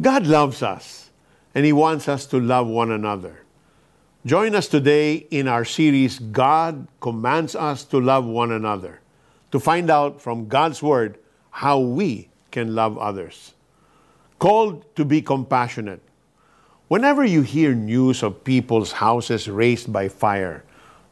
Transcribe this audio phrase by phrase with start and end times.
[0.00, 1.10] God loves us,
[1.54, 3.42] and He wants us to love one another.
[4.24, 9.00] Join us today in our series, God Commands Us to Love One Another,
[9.50, 11.18] to find out from God's Word
[11.50, 13.52] how we can love others.
[14.38, 16.00] Called to be compassionate.
[16.88, 20.64] Whenever you hear news of people's houses razed by fire,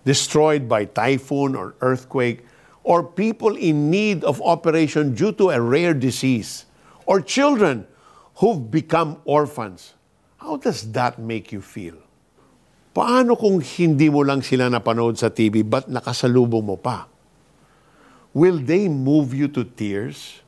[0.05, 2.47] destroyed by typhoon or earthquake,
[2.83, 6.65] or people in need of operation due to a rare disease,
[7.07, 7.87] or children
[8.41, 9.93] who've become orphans,
[10.40, 12.00] how does that make you feel?
[12.96, 17.07] Paano kung hindi mo lang sila napanood sa TV, but nakasalubong mo pa?
[18.32, 20.40] Will they move you to tears?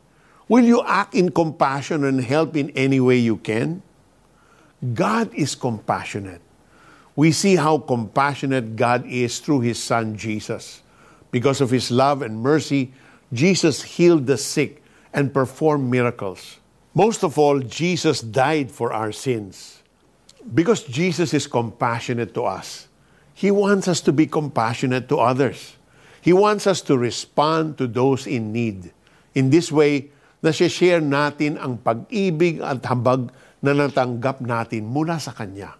[0.48, 3.84] Will you act in compassion and help in any way you can?
[4.82, 6.42] God is compassionate.
[7.14, 10.80] We see how compassionate God is through His Son Jesus.
[11.30, 12.90] Because of His love and mercy,
[13.30, 16.61] Jesus healed the sick and performed miracles.
[16.92, 19.80] Most of all, Jesus died for our sins.
[20.44, 22.88] Because Jesus is compassionate to us,
[23.32, 25.80] He wants us to be compassionate to others.
[26.20, 28.92] He wants us to respond to those in need.
[29.34, 30.12] In this way,
[30.44, 33.32] nasi-share natin ang pag-ibig at habag
[33.64, 35.72] na natanggap natin mula sa Kanya.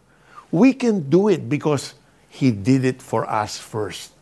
[0.48, 1.92] We can do it because
[2.33, 4.17] He did it for us first.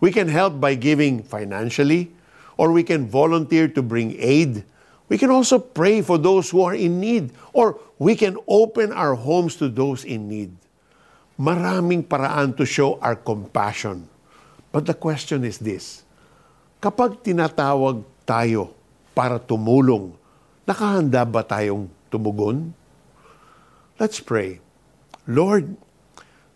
[0.00, 2.16] We can help by giving financially,
[2.56, 4.64] or we can volunteer to bring aid
[5.08, 9.14] We can also pray for those who are in need or we can open our
[9.14, 10.56] homes to those in need.
[11.36, 14.08] Maraming paraan to show our compassion.
[14.72, 16.02] But the question is this,
[16.80, 18.72] kapag tinatawag tayo
[19.12, 20.16] para tumulong,
[20.64, 22.72] nakahanda ba tayong tumugon?
[24.00, 24.58] Let's pray.
[25.28, 25.76] Lord,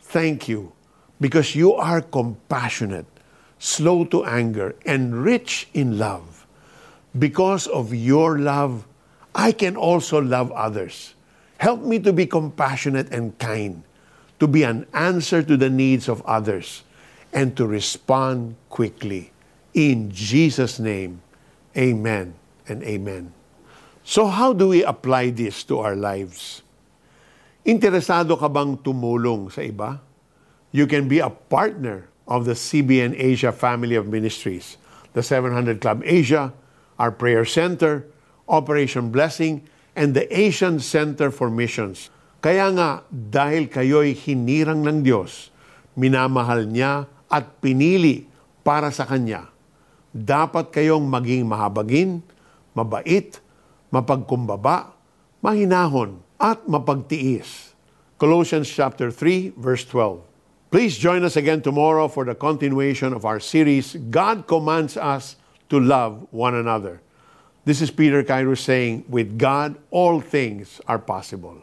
[0.01, 0.73] thank you
[1.21, 3.07] because you are compassionate,
[3.61, 6.38] slow to anger, and rich in love
[7.19, 8.87] because of your love,
[9.35, 11.15] I can also love others.
[11.59, 13.83] Help me to be compassionate and kind,
[14.39, 16.85] to be an answer to the needs of others,
[17.33, 19.33] and to respond quickly.
[19.75, 21.21] In Jesus' name,
[21.77, 22.35] amen
[22.67, 23.33] and amen.
[24.05, 26.63] So, how do we apply this to our lives?
[27.67, 30.01] Interesado ka bang tumulong sa iba?
[30.73, 34.77] You can be a partner of the CBN Asia family of ministries,
[35.13, 36.53] the 700 Club Asia,
[36.99, 38.05] our prayer center,
[38.51, 39.65] Operation Blessing,
[39.95, 42.11] and the Asian Center for Missions.
[42.39, 45.51] Kaya nga, dahil kayo'y hinirang ng Diyos,
[45.99, 48.27] minamahal niya at pinili
[48.63, 49.51] para sa Kanya.
[50.15, 52.23] Dapat kayong maging mahabagin,
[52.75, 53.43] mabait,
[53.91, 54.95] mapagkumbaba,
[55.43, 57.75] mahinahon, at mapagtiis.
[58.19, 60.23] Colossians chapter 3, verse 12.
[60.71, 65.35] Please join us again tomorrow for the continuation of our series, God Commands Us
[65.69, 67.01] to love one another.
[67.65, 71.63] This is Peter Cairo saying, with God, all things are possible.